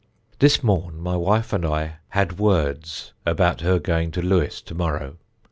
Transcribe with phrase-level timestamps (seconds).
[0.39, 5.17] "This morn my wife and I had words about her going to Lewes to morrow.